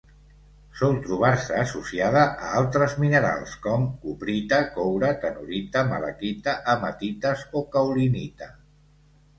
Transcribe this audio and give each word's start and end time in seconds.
Sol 0.77 0.95
trobar-se 1.01 1.59
associada 1.63 2.23
a 2.47 2.49
altres 2.61 2.95
minerals 3.03 3.53
com: 3.67 3.85
cuprita, 4.07 4.61
coure, 4.79 5.13
tenorita, 5.27 5.85
malaquita, 5.95 6.59
hematites 6.75 7.47
o 7.63 7.67
caolinita. 7.77 8.55